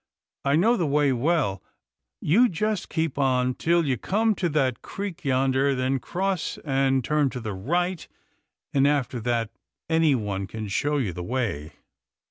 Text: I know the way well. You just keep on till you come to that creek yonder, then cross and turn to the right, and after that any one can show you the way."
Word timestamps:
I 0.43 0.55
know 0.55 0.77
the 0.77 0.87
way 0.87 1.13
well. 1.13 1.61
You 2.21 2.49
just 2.49 2.89
keep 2.89 3.19
on 3.19 3.53
till 3.53 3.85
you 3.85 3.97
come 3.97 4.33
to 4.33 4.49
that 4.49 4.81
creek 4.81 5.23
yonder, 5.23 5.75
then 5.75 5.99
cross 5.99 6.57
and 6.65 7.03
turn 7.03 7.29
to 7.29 7.39
the 7.39 7.53
right, 7.53 8.07
and 8.73 8.87
after 8.87 9.19
that 9.19 9.51
any 9.87 10.15
one 10.15 10.47
can 10.47 10.69
show 10.69 10.97
you 10.97 11.13
the 11.13 11.21
way." 11.21 11.73